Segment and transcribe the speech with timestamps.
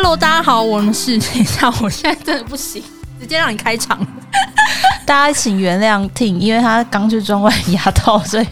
[0.00, 2.80] Hello，大家好，我们是等一下，我现在真的不行，
[3.18, 3.98] 直接让你开场。
[5.04, 8.46] 大家请原谅 Ting，因为他刚去装完牙套，所以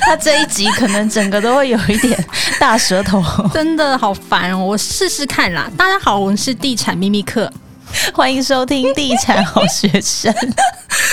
[0.00, 2.26] 他这一集可能整个都会有一点
[2.58, 3.22] 大舌头，
[3.54, 4.58] 真的好烦哦。
[4.58, 5.70] 我试试看啦。
[5.76, 7.48] 大家好，我们是地产秘密客，
[8.12, 10.34] 欢迎收听地产好学生。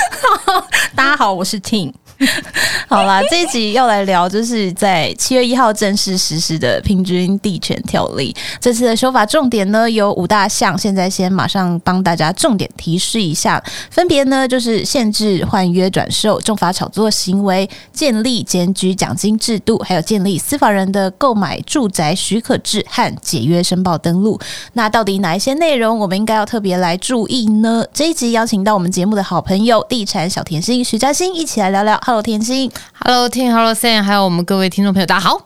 [0.96, 1.94] 大家好，我是 Ting。
[2.88, 8.34] 好啦，这一集要来聊，就是在七月一号正式实施的平均地权条例。
[8.60, 24.40] 这次的修法重点呢有五大项，现在先马上帮大家重点提示一下，分别呢就是限制换约转售、重罚炒作行为、建立检举奖金制度，还有建立私法人的购买住宅许可制和解约申报登录。
[24.74, 27.86] 那到底哪一些内容我们应该要特别来注意呢？
[27.94, 32.00] 这一集邀请到我们节目的好朋友地产小甜心徐嘉欣一起来聊聊。
[32.08, 32.72] Hello，甜心
[33.04, 35.42] ，Hello，听，Hello Sam，还有我们各位听众朋友，大家好。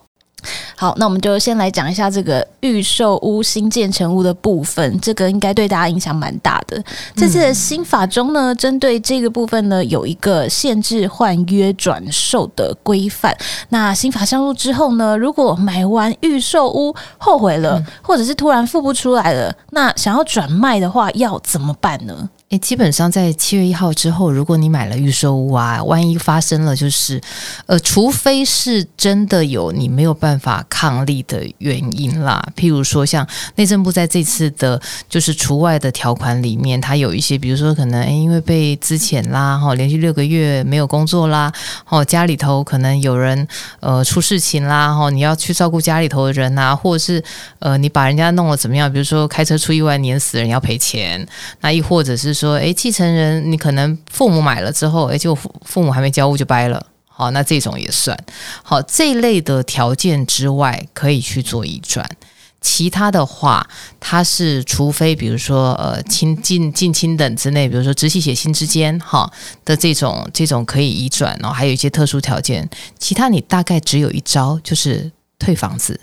[0.76, 6.84] 好，那我们就先来讲一下这个预售屋新建成屋的部分，这个应该对大家影响蛮大的。
[7.16, 13.34] 这次的新法中呢，针对这个部分呢，有一个限制换约转售的规范。
[13.70, 22.28] 那新法上路之后呢，如果买完预售屋后悔了，嗯、或者是突然付不出来了，那想要转卖的话，要怎么办呢？
[22.50, 27.20] 诶，基本上在七月一号之后，如果你买了预售屋啊，万一发生了，就是，
[27.66, 41.52] 呃，除非是真的有你没有办法抗力的原因啦，譬如说像内政部在这次的，就是除外的条款里面，它有一些，比如说可能诶，因为被资遣啦，哈，连续六个月没有工作啦，
[41.88, 43.46] 哦，家里头可能有人
[43.78, 47.22] 呃出事情啦，哈，你要去照顾家里头的人呐，或者是
[47.60, 51.24] 呃你把人家弄了怎么样，比如说开车出意外碾死人要赔钱，
[51.60, 52.39] 那亦或者是。
[52.40, 58.18] 说，诶，继承人，你可能父母买了之后，诶，就父父母还没交屋就掰了，好，那这种也算
[58.62, 58.80] 好。
[58.82, 62.08] 这一类的条件之外，可以去做移转。
[62.62, 63.66] 其他的话，
[63.98, 69.30] 它是除非比如说，呃，亲近近亲等之内，比如说直系血亲之间，哈
[69.64, 72.68] 的这种这种可以移转，然后还有一些特殊条件。
[72.98, 76.00] 其他你大概只有一招，就是退房子、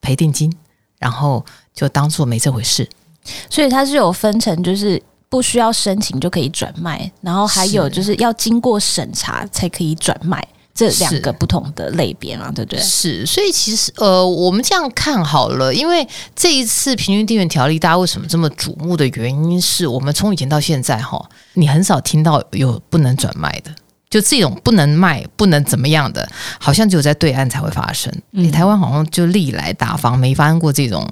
[0.00, 0.50] 赔定金，
[0.98, 1.44] 然后
[1.74, 2.88] 就当做没这回事。
[3.50, 5.02] 所以它是有分成，就是。
[5.28, 10.42] 不需要申请就可以转卖，然后还有就是要经过审查才可以转卖，
[10.74, 12.80] 这两个不同的类别嘛，对不对？
[12.80, 21.22] 是，所以其实呃，我们这样看好了，因为这一次平均地权条例大家为什么这么瞩目的原因是我们从以前到现在哈，
[21.54, 23.70] 你很少听到有不能转卖的，
[24.08, 26.26] 就这种不能卖、不能怎么样的，
[26.58, 28.10] 好像只有在对岸才会发生。
[28.30, 31.06] 你、嗯、台湾好像就历来大方没发生过这种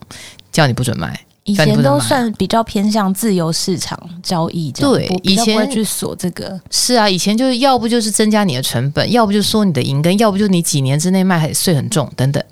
[0.50, 1.20] 叫你不准卖。
[1.46, 6.60] 以前都算比较偏向自由市场交易，对，以前不会去锁这个。
[6.70, 12.42] 是啊，以前就是要不就是增加你的成本，要不就说你的银根，要不就你几年之内卖还税很重等等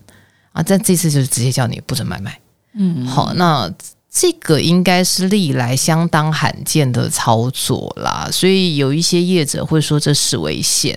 [0.53, 0.62] 啊。
[0.62, 2.38] 但这次就是直接叫你不准买卖。
[2.75, 3.69] 嗯，好，那
[4.09, 10.97] 这个应该是历来相当罕见的操作啦，所以有一些业者会说这是违宪。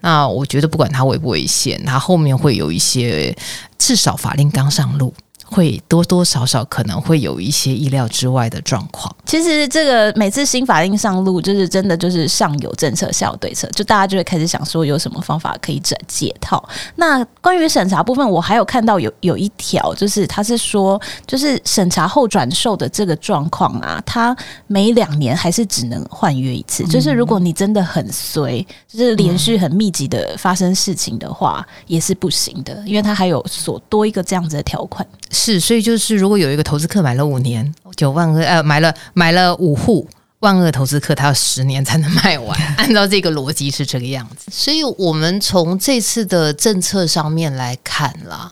[0.00, 3.36] 那我觉得不管它违不违宪，它后面会有一些
[3.76, 5.12] 至少法令刚上路。
[5.44, 9.14] 会多多少少可能会有一些意料之外的状况。
[9.24, 16.66] 其实这个每次新法令上路，就是真的就是上有政策，下有对策，就大家就会开始想说有什么方法可以解解套。
[16.96, 26.84] 那关于审查部分，我还有看到有有一条，就是他是说，就是审查后转售的这个状况啊，他每两年还是只能换约一次。
[26.84, 35.06] 嗯、就是如果你真的很随，就是连续很密集的发生事情的话，嗯、也是不行的，因为他还有所多一个这样子的条款。
[35.34, 40.08] 是，所以就是如果有一个投资客买了五年九万二，呃，买了买了五户
[40.38, 42.58] 万恶投资客，他要十年才能卖完。
[42.78, 44.50] 按照这个逻辑是这个样子。
[44.50, 48.50] 所以我们从这次的政策上面来看啦，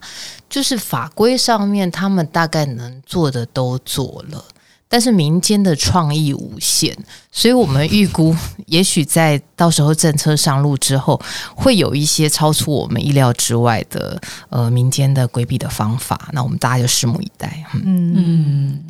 [0.50, 4.44] 就是法规上面他们大概能做的都做了。
[4.92, 6.94] 但是民间的创意无限，
[7.30, 8.36] 所以我们预估，
[8.68, 11.18] 也许在到时候政策上路之后，
[11.56, 14.20] 会有一些超出我们意料之外的
[14.50, 16.28] 呃民间的规避的方法。
[16.34, 17.64] 那我们大家就拭目以待。
[17.72, 18.12] 嗯。
[18.14, 18.84] 嗯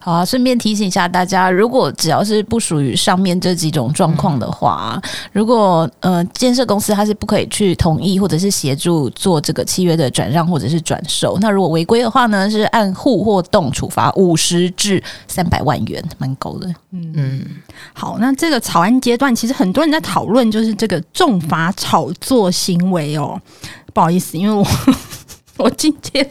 [0.00, 16.68] 好啊，顺便提醒一下大家，如果只要是不属于上面这几种状况的话，嗯、如果呃建设公司它是不可以去同意或者是协助做这个契约的转让或者是转售，那如果违规的话呢，是按户或栋处罚五十至三百万元，蛮高的。
[16.92, 17.44] 嗯嗯，
[17.92, 23.38] 好，那这个草案阶段，其实很多人在讨论就是这个重罚炒作行为哦。
[23.92, 24.64] 不好意思，因为我。
[25.60, 26.26] 我今天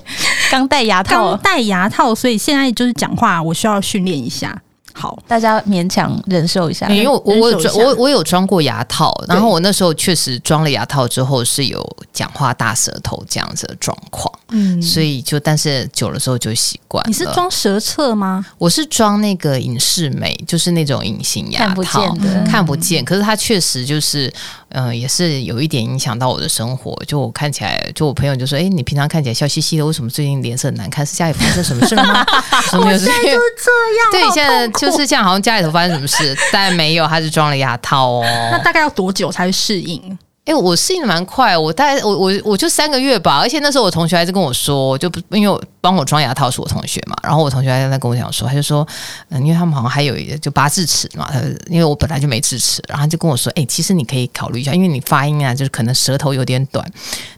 [0.50, 4.62] 刚戴牙套，刚戴牙套，所以现在就是讲话，我需要训练一下。
[5.00, 6.90] 好，大家勉强忍受一下。
[6.90, 17.04] 因为我我有装我我有装过牙套，然后我那时候确实装了牙套之后是有讲话大舌头这样子的状况，嗯，所以就但是久了之后就习惯。
[17.08, 18.44] 你是装舌侧吗？
[18.58, 23.06] 我是装那个隐适美，就是那种隐形牙套，看不见的，看不见。
[23.06, 24.34] 可是它确实就是，
[24.70, 26.98] 嗯、呃，也是有一点影响到我的生活。
[27.06, 31.06] 就我看起来，就我朋友就说：“哎、欸，你平常看起来笑嘻嘻的，为什么最近脸色很难看？
[31.06, 32.26] 是家里发生什么事了吗？”
[32.74, 38.24] 我现在就是这样，对，现在就是这样，好像家里头发生什么事，但没有，他是装了牙套哦。
[38.52, 40.18] 那大概要多久才会适应？
[40.46, 43.40] 哎、欸，我适应的蛮快，我大概我我我就三个月吧。
[43.40, 48.88] 而且那时候我同学还是跟我说，就不因为我帮我装牙套是我同学嘛，然后我同学还在跟我讲说，他就说，
[49.28, 56.90] 嗯，因为他们好像还有一个就拔智齿嘛，他因为我本来就没智齿，然后他就跟我说，哎、欸，其实你可以考虑一下，因为你发音啊，就是可能舌头有点短，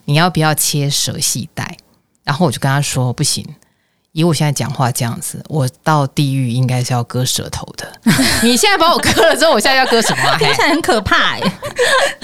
[0.06, 1.78] 你要不要切舌系带？
[2.24, 3.44] 然后我就跟他说，不行。
[4.19, 7.88] 以我现在讲话这样子，我到地狱应该是要割舌头的。
[8.44, 10.24] 你现在把我割了之后，我现在要割什么？
[10.38, 11.51] 听起来很可怕哎、 欸。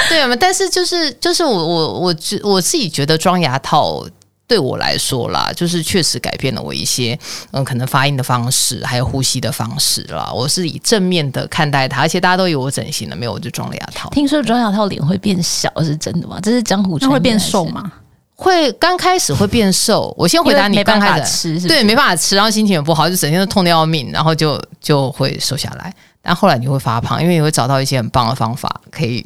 [0.09, 4.05] 对啊，但是就是就是我我我觉我自己觉得装牙套
[4.47, 7.17] 对我来说啦，就是确实改变了我一些
[7.51, 10.31] 嗯，可能发音的方式，还有呼吸的方式啦。
[10.31, 14.09] 我是以正面的看待它，而且大家都以为我整形了，没有我就装了牙套。
[14.11, 16.39] 听说装牙套脸会变小，是真的吗？
[16.43, 17.91] 这是江湖传闻，会变瘦吗？
[18.35, 25.93] 会刚开始会变瘦，我先回答你刚开始吃是是对没办法吃，然后心情也不好，就整天都痛得要命，然后就就会瘦下来。
[26.21, 29.23] 但后来你会发胖，因为你会找到一些很棒的方法，可以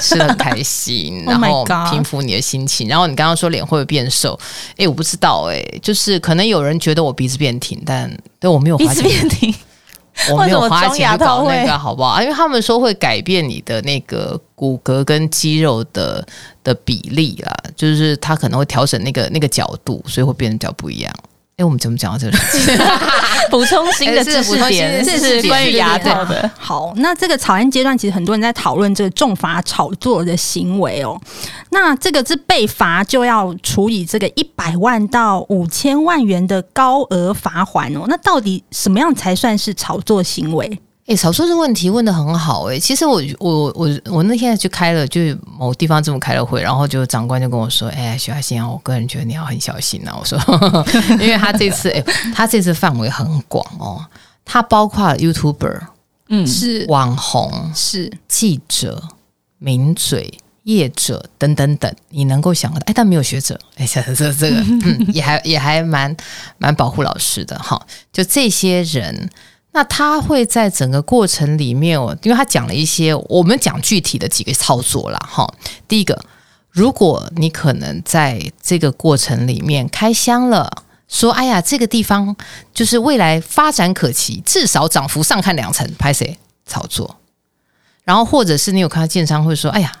[0.00, 2.88] 吃的很开心， 然后平复你的心情。
[2.88, 4.38] 然后你刚刚说脸会不会变瘦？
[4.78, 8.10] 哎，我不知道哎，就是可能有人觉得我鼻子变挺，但
[8.40, 9.54] 对我没有发现鼻子变挺。
[10.32, 12.20] 我没有花钱搞那个，好不好？
[12.20, 16.26] 因为他们说会改变你的那个骨骼跟肌肉的
[16.64, 21.12] 的比例啦，就是它可能会调整那个那个角度，所以会变得比较不一样。
[21.58, 22.36] 哎，我们怎么讲到这里？
[23.50, 26.48] 补充新的知识点，这是关于牙套的。
[26.56, 31.20] 好，那这个草案阶段，其实很多人在讨论这个重罚炒作的行为哦。
[31.70, 38.04] 那这个是被罚就要处以这个一百万到五千万元的高额罚款哦。
[38.06, 40.80] 那到底什么样才算是炒作行为？
[41.08, 42.78] 哎，少说这问题问得很好哎。
[42.78, 45.20] 其实我我我我那天去开了，就
[45.58, 50.86] 某地方这么开了会，然后就长官就跟我说：“哎，徐海欣啊，我个人觉得你要很小心呐、啊。”我说呵呵
[51.18, 54.04] ：“因为他这次哎，他这次范围很广哦，
[54.44, 55.80] 他包括 YouTuber，
[56.28, 59.02] 嗯，是网红，是记者、
[59.56, 66.14] 名嘴、业者等等等，你能够想到的哎，但没有学者哎，这这这个 嗯， 也还也还蛮
[66.58, 67.80] 蛮保护老师的哈。
[68.12, 69.30] 就这些人。”
[69.72, 75.18] 那他会在整个过程里面哦，因为他讲了一些，我们讲具体的几个操作啦。
[75.30, 75.46] 哈。
[75.86, 76.18] 第一个，
[76.70, 82.34] 如果你可能在这个过程里面开箱了，说：“哎呀，这个地方
[82.74, 87.16] 就是未来发展可期，至少涨幅上看两成。”拍谁操作？
[88.04, 89.92] 然后或者是你有看到建商会说：“哎呀。”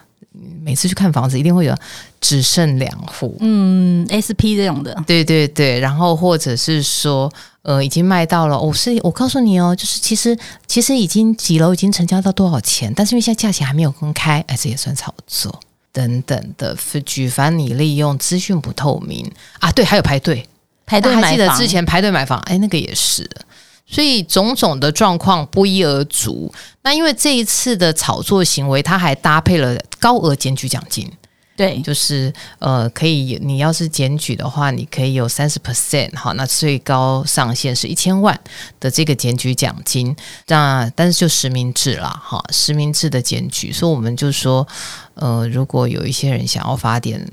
[0.68, 1.74] 每次去看房子，一定会有
[2.20, 7.32] 只剩两户，嗯，SP 这种的，对对对，然后或者是说，
[7.62, 10.36] 呃，已经卖到了，我、哦、是我告诉你哦，就是其实
[10.66, 15.58] 其实已经几楼已经成交到多少钱，但是因为现在价钱还没有公开，哎，这也算炒作
[15.90, 16.76] 等等的，
[17.06, 19.26] 举凡你利用资讯不透明。
[19.60, 20.46] 啊，对，还有排队。
[20.84, 23.26] 排队买房，还记得之前排队买房，哎，那个也是。
[23.90, 26.52] 所以种种的状况不一而足。
[26.82, 31.10] 那因为这一次的炒作行为，它还搭配了高额检举奖金。
[31.56, 38.38] 对，就是呃，可以你要是检举的话，你可以有三十 percent 好，那最高上限是一千万
[38.78, 40.14] 的这个检举奖金。
[40.46, 43.72] 那但是就实名制啦，哈，实名制的检举。
[43.72, 44.68] 所以我们就说，
[45.14, 47.28] 呃，如果有一些人想要发点。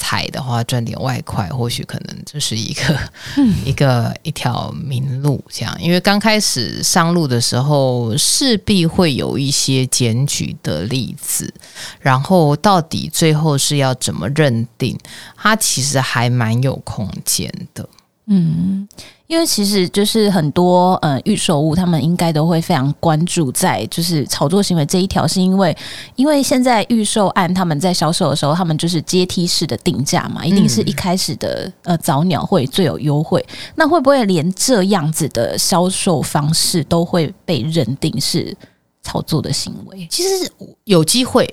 [0.00, 2.98] 踩的话赚点外快，或许可能就是一个、
[3.36, 5.76] 嗯、一个一条明路，这样。
[5.78, 11.52] 因为刚开始上路的时候，势必会有一些检举的例子，
[12.00, 14.98] 然后到底最后是要怎么认定，
[15.36, 17.86] 它其实还蛮有空间的。
[18.32, 18.86] 嗯，
[19.26, 25.76] 因为其实就是很多呃预售物，他们应该都会非常关注在就是炒作行为这一条，是因为
[26.14, 33.44] 因为现在预售案他们在销售的时候，他们就是阶梯式的定价嘛，一定是一开始的呃早鸟会最有优惠，
[33.74, 38.56] 那会不会连这样子的销售方式都会被认定是
[39.02, 40.06] 炒作的行为？
[40.10, 40.50] 其实
[40.84, 41.48] 有机会。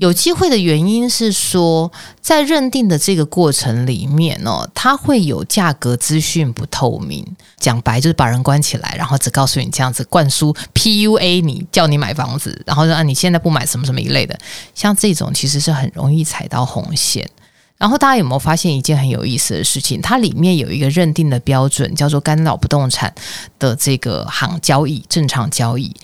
[0.00, 7.24] 有机会的原因是说，在认定的这个过程里面哦，它会有价格资讯不透明，
[7.58, 14.36] 讲白就是把人关起来，然后只告诉你这样子灌输 PUA 你，叫你买房子，然后让啊你现在不买什么什么一类的，
[14.74, 17.30] 像这种其实是很容易踩到红线。
[17.76, 20.00] 然后大家有没有发现一件很有意思的事情？
[20.00, 23.12] 它里面有一个认定的标准，叫做干扰不动产
[23.58, 25.94] 的这个行交易正常交易，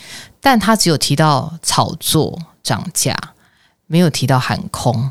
[0.41, 3.17] 但他只有提到炒作涨价，
[3.87, 5.11] 没有提到喊空，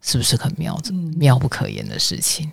[0.00, 0.80] 是不是很妙？
[1.16, 2.50] 妙不可言的事情。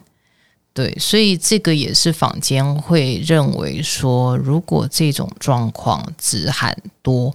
[0.74, 7.34] 对，所以这个也是坊间会认为说，如果这种状况只喊多，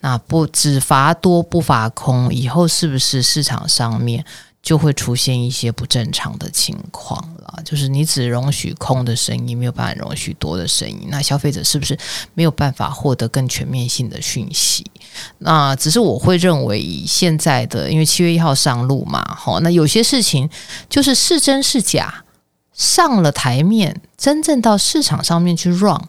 [0.00, 4.24] 那不只罚多不罚空，以后是不是市场上面
[4.62, 7.62] 就会出现一些不正常的情况了？
[7.64, 11.98] 就是你只容许空的声音，没有办法容许多的声音，那消费者是不是
[12.34, 14.84] 没有办法获得更全面性的讯息？
[15.38, 20.48] 那只是我会认为，以现在的，因为七月一号上路嘛，好，那有些事情
[20.88, 22.24] 就是是真是假。
[22.72, 26.00] 上了台面，真正到市场上面去 run，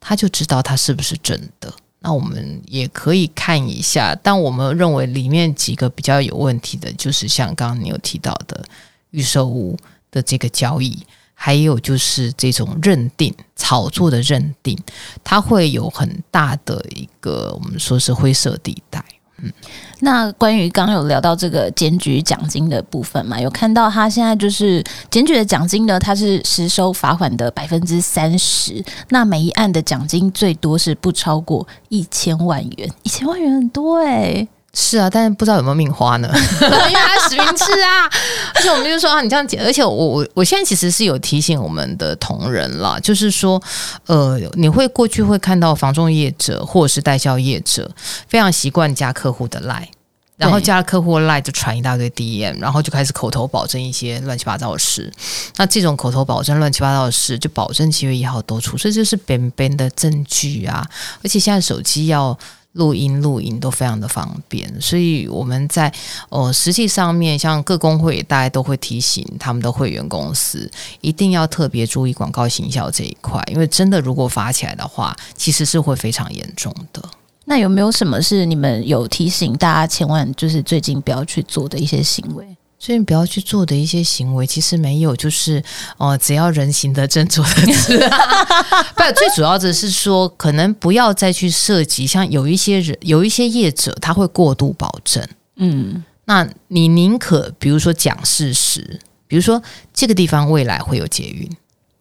[0.00, 1.70] 他就知道它是不是真的。
[2.06, 8.64] 那我们也可以看一下，但我们认为里面几个比较有问题的，就是像刚刚你有提到的
[9.10, 9.76] 预售屋
[10.12, 14.78] 的这个交易，还有就是这种认定炒作的认定，
[15.24, 19.04] 它会有很大的一个我们说是灰色地带。
[19.42, 19.52] 嗯，
[20.00, 36.30] 那关于刚有聊到这个检举奖金的部分嘛，有看到他现在就是检举的奖金呢，它是实收罚款的百分之三十，那每一案的奖金最多是不超过一千万元，一千万元很多哎、是啊，但是不知道有没有命花呢？
[36.60, 38.04] 因为他实名制啊，
[38.54, 43.60] 而且我们就说啊，你这样讲，而且我我我现在其实是有提醒我们的同仁啦，就是说，
[44.04, 47.90] 呃，你会过去会看到房仲业者或者是代销业者
[48.28, 49.88] 非常习惯加客户的 line，
[50.36, 55.10] 然后加了客户的 line 就传一大堆 DM，然后就开始口头保证一些乱七八糟的事。
[55.56, 60.86] 那这种口头保证乱七八糟的事，就保证七月一号都出，这就是边边的证据啊！
[61.24, 62.38] 而且现在手机要。
[62.76, 65.92] 录音、录音都非常的方便，所以我们在
[66.28, 77.02] 呃实际上面，像各工会大家都会提醒他们的会员公司，一定要特别注意广告行销这一块，因为真的如果罚起来的话，其实是会非常严重的。
[77.46, 82.44] 那有没有什么是你们有提醒大家千万就是最近不要去做的一些行为？
[82.78, 85.62] 所以你不要去做的一些行为，其实没有，就是
[85.96, 87.98] 哦、呃，只要人行得正，坐得直。
[88.94, 95.26] 不，最主要的是说，可能不要再去涉及，像有一些人，有一些业者，他会过度保证。
[95.56, 99.60] 嗯，那你宁可比如说讲事实，比如说
[99.94, 101.50] 这个地方未来会有捷运，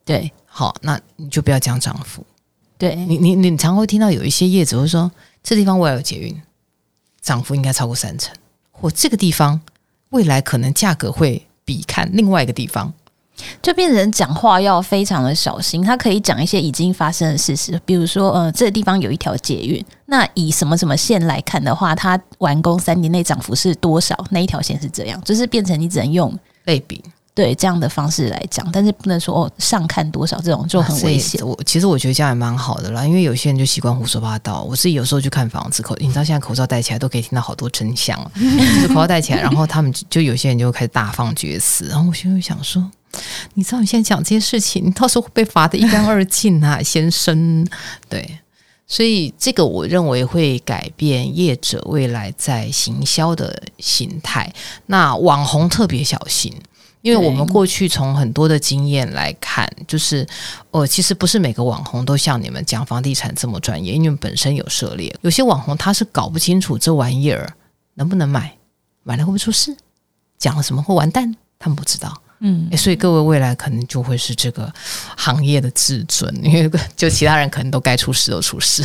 [0.03, 2.24] 对，好，那你就不要讲涨幅。
[2.77, 5.10] 对你，你你常会听到有一些业者会说，
[5.41, 6.41] 这地方未来有捷运，
[7.22, 8.36] 涨幅应该超过三成，
[8.72, 9.62] 或这个地方。
[10.15, 12.93] 未来可能价格会比看另外一个地方，
[13.62, 15.84] 就变成讲话要非常的小心。
[15.84, 24.15] 他可以讲一些已经发生的事实，比如说，呃，这个地方有一条捷运，那以什么什么线来看的话，它完工三年内涨幅是多少？
[24.31, 27.03] 那一条线是这样，就是变成你只能用类比。
[27.36, 31.46] 对这样的方式来讲，但是不能说哦，上看多少这种就很危险。
[31.46, 34.63] 我其实我觉得这样也蛮好的啦，因为有些人就习惯胡说八道。
[34.63, 42.89] 我自己有时候去看房子口，你知道现在口罩戴起来都可以听到好多真相， 就是口罩戴起来，然后他们就有些人就开始大放厥词，然后我就会想说，
[43.56, 47.68] 你知道你现在讲这些事情，你到时候会被罚的一干二净啊，先生。
[48.08, 48.39] 对，
[48.88, 54.50] 所以这个我认为会改变业者未来在行销的形态。
[54.86, 56.54] 那网红特别小心。
[57.05, 60.27] 因为我们过去从很多的经验来看，就是，
[60.71, 65.15] 呃，其实不是每个网红都像你们讲房地产这么专业，因为本身有涉猎。
[65.21, 67.53] 有些网红他是搞不清楚这玩意儿
[67.93, 68.57] 能不能买，
[69.03, 69.77] 买了会不会出事，
[70.39, 72.24] 讲了什么会完蛋，他们不知道。
[72.47, 74.71] 嗯，所以各位未来可能就会是这个
[75.17, 78.83] 行业的至尊，因为就其他人可能都该出事都出事，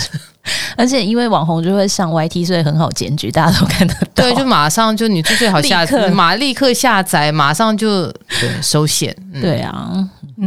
[0.79, 4.25] 而且因为网红就会上 YT，所以很好检举，大家都看得到。
[4.25, 9.15] 对，就马上就你就最好下载，马立刻下载，马上就对收线。
[9.35, 9.93] 嗯、对啊，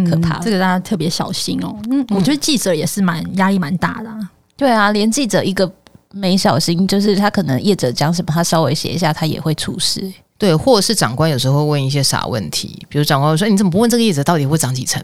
[0.10, 1.78] 可怕、嗯，这个大家特别小心哦。
[1.92, 4.18] 嗯，我觉得记者也是蛮压力蛮大的、啊。
[4.58, 5.72] 对啊，连记者一个
[6.12, 10.12] 没小心，就是他可能业者讲什么，他稍微写一下，他也会出事。
[10.38, 15.02] 对，或者是长官有时候会问一些傻问题，比如长官说：“你怎么不问这个业者到底会长几成？”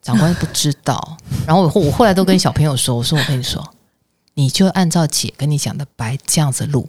[0.00, 1.18] 长官不知道。
[1.46, 3.74] 然后我我后来都跟小朋友说：“我说我跟你说，
[4.34, 6.88] 你就按照姐跟你讲的白这样子录，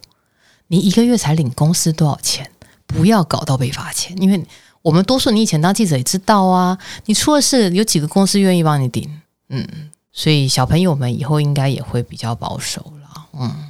[0.67, 2.49] 你一个月才领公司多少钱？
[2.87, 4.45] 不要搞到被罚钱，因为
[4.81, 9.09] 我们多数你以前当记者也知道啊，你出了事有几个公司愿意帮你顶？
[9.49, 9.67] 嗯，
[10.11, 13.69] 所以小朋友们以后应该也会比较保守了，嗯。”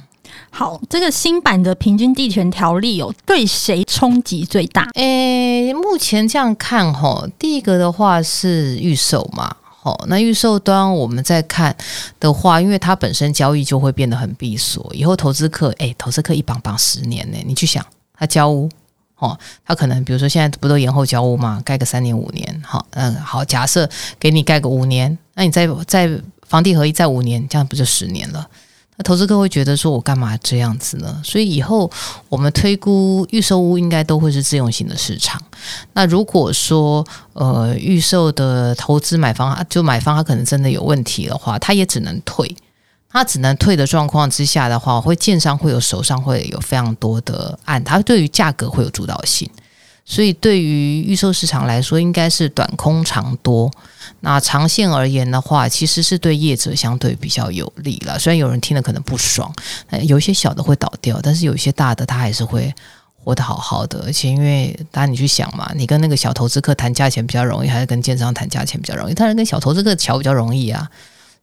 [0.56, 4.88] 好，这个新版的平均地权条例有对谁冲击最大？
[4.94, 11.76] 诶，目前这样看哈，第一个的话是预售嘛，好，那预售端我们在看
[12.20, 17.84] 的话，因为它本身交易就会变得很闭锁，以后投资客诶，投资客一绑绑十年呢，你去想
[18.16, 18.70] 他交屋
[19.16, 26.08] 哦，他可能比如说现在不都延后交屋嘛，盖个三年五年，好，嗯，好，假设给你盖个五年，那你再再
[26.46, 28.48] 房地合一再五年，这样不就十年了？
[28.96, 31.20] 那投资客会觉得说，我干嘛这样子呢？
[31.24, 31.90] 所以以后
[32.28, 35.40] 我们推估预售屋应该都会是自用型的市场。
[35.94, 42.56] 那如果说呃预售的投资买方就买方他可能真的有问题的话，他也只能退。
[43.16, 49.48] 他只能退的状况之下的话，会建商会有手上会有非常多的案，他对于价格会有主导性，
[50.04, 53.70] 所以对于预售市场来说，应该是短空长多。
[54.20, 58.18] 那长线而言的话，其实是对业者相对比较有利了。
[58.18, 59.50] 虽然有人听了可能不爽，
[60.02, 62.72] 有一些小的会倒掉，但是有一些大的他还是会
[63.16, 64.02] 活得好好的。
[64.06, 69.14] 而且因为大家你去想嘛，你跟那个小投资客谈价钱比较容易，还是跟建商谈价钱比较容易？
[69.14, 70.90] 当然跟小投资客乔比较容易啊。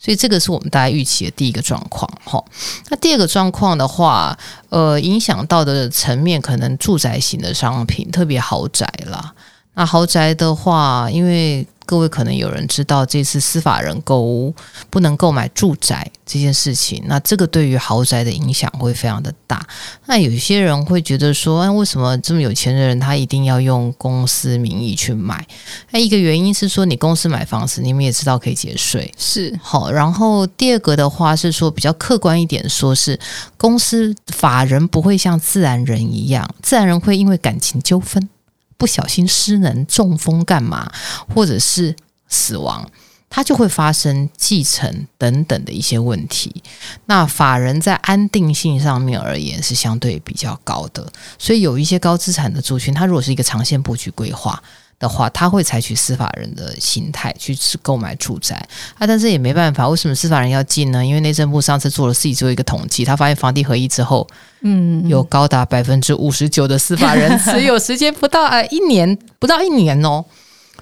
[0.03, 2.43] 所以这个是我们大家预期的第一个状况，哈。
[2.89, 4.36] 那第二个状况的话，
[4.70, 9.31] 呃，影响到的层面可能住宅型的商品，特别豪宅啦。
[9.75, 14.55] 那豪宅的话，因为各位可能有人知道，这次司法人购屋
[14.89, 19.62] 不能购买住宅这件事情，那这个对于豪宅的影响会非常的大。
[20.05, 25.45] 那有些人会觉得说，那为什么这么有钱的人他一定要用公司名义去买？
[25.89, 29.91] 那一个原因是说，你公司买房子，你们也知道可以节税，是好。
[29.91, 33.19] 然后第二个的话是说，比较客观一点，说是
[33.57, 38.29] 公司法人不会像自然人一样，自然人会因为感情纠纷。
[38.82, 40.92] 不小心失能、中风干嘛，
[41.32, 41.96] 或者是
[42.28, 42.90] 死亡，
[43.30, 46.64] 它就会发生继承等等的一些问题。
[47.06, 54.60] 那法人在安定性上面而言是相对比较高的，所以有一些高资产的族群，它如果是一个长线布局规划。
[55.01, 58.55] 的话，他会采取司法人的心态去购买住宅
[59.00, 61.03] 啊，但是也没办法，为什么司法人要进呢？
[61.03, 64.27] 因为内政部上次做了自己做一个统计，他发现房地合一之后，
[64.62, 70.24] 嗯，有高达百分之五十九的司法人持有时间不到啊一年，不到一年哦。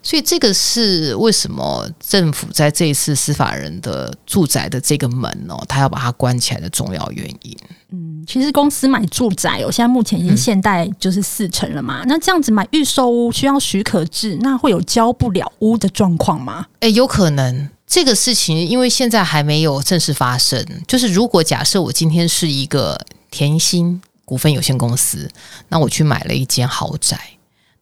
[0.01, 7.57] 所以这个是为什么政府在这一次司法人的住宅的这个门哦，他要把它关起来的重要原因。
[7.91, 12.03] 嗯，其实公司买住宅哦，现在目前已经现代就是四成了嘛。
[12.03, 16.67] 嗯、那这样子买预售屋需要许可制，那会有交不了屋的状况吗？
[16.81, 20.63] 诶，有可能这个事情，因为现在还没有正式发生。
[20.87, 22.99] 就是如果假设我今天是一个
[23.31, 25.27] 甜心股份有限公司，
[25.69, 27.19] 那我去买了一间豪宅，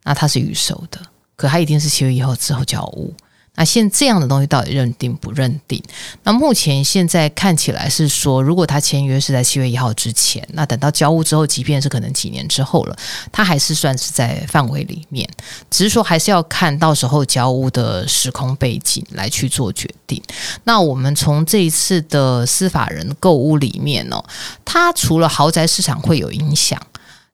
[0.05, 1.01] 那它是预售的。
[1.37, 3.13] 可他一定是七月一号之后交屋，
[3.53, 5.81] 那现这样的东西到底认定不认定？
[6.23, 12.97] 那目前现在看起来是说，如果他签约是在七月一号之前，那等到交屋之后，即便是可能几年之后了，
[13.31, 15.29] 他还是算是在范围里面。
[15.69, 20.19] 只是说还是要看到时候交屋的时空背景来去做决定。
[20.63, 24.23] 那我们从这一次的司法人购屋里面呢，
[24.65, 26.81] 它除了豪宅市场会有影响。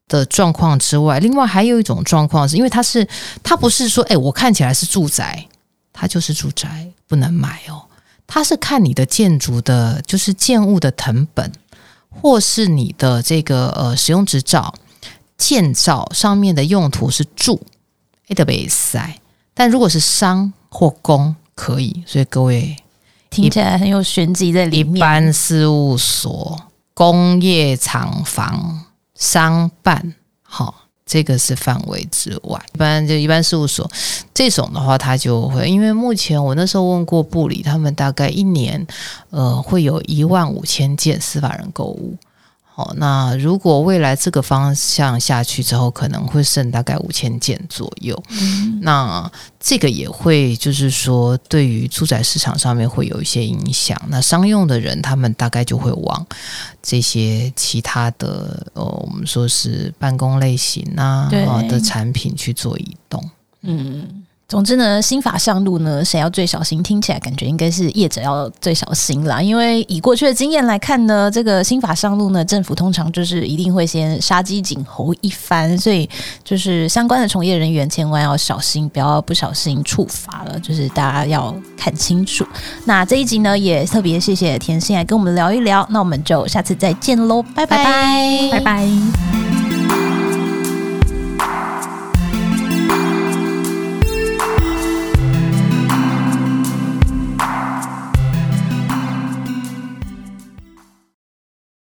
[0.07, 3.07] 的状况之外，另外还有一种状况是，因为它是
[3.41, 5.47] 它不是说，哎，我看起来是住宅，
[5.91, 7.83] 它就是住宅，不能买哦。
[8.27, 11.51] 它是看你的建筑的，就是建物的成本，
[12.09, 14.73] 或是你的这个呃使用执照、
[15.37, 17.61] 建造上面的用途是住，
[18.27, 19.19] 哎的被塞。
[19.53, 22.03] 但如果是商或工，可以。
[22.07, 22.75] 所以各位
[23.29, 24.95] 听起来很有玄机在里面。
[24.95, 26.59] 一般事务所、
[26.93, 28.82] 工业厂房。
[29.23, 32.61] 商办，好，这个是范围之外。
[32.73, 33.89] 一般就一般事务所
[34.33, 38.85] 这种的话，他就会，因为目前我那时候问过部里，他们大概一年，
[39.29, 42.17] 呃，会有一万五千件司法人购物。
[42.75, 48.19] 好，那如果未来这个方向下去之后，可能会剩大概五千件左右。
[48.31, 53.95] 嗯、那这个也会就是说，对于住宅市场上面会有一些影响。
[54.07, 56.25] 那商用的人，他们大概就会往
[56.81, 61.29] 这些其他的，呃，我们说是办公类型啊
[61.69, 63.23] 的产品去做移动。
[63.61, 64.23] 嗯。
[64.53, 66.83] 总之呢，新法上路呢，谁要最小心？
[66.83, 69.41] 听起来感觉应该是业者要最小心啦。
[69.41, 76.07] 因为以过去的经验来看呢，这个新法上路呢，政府通常就是一定会先杀鸡儆猴一番，所以
[76.43, 80.59] 就是相关的从业人员千万要小心，不要不小心触法了。
[80.59, 82.45] 就是大家要看清楚。
[82.85, 85.83] 那这一集呢，也特别谢谢甜心来跟我们聊一聊。
[85.89, 88.49] 那我们就下次再见喽，拜拜拜拜。
[88.51, 89.42] 拜拜